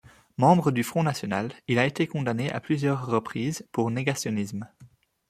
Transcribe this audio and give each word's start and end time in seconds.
Membre 0.39 0.71
du 0.71 0.81
Front 0.81 1.03
national, 1.03 1.51
il 1.67 1.77
a 1.77 1.85
été 1.85 2.07
condamné 2.07 2.51
à 2.51 2.59
plusieurs 2.59 3.05
reprises 3.05 3.67
pour 3.71 3.91
négationnisme. 3.91 4.67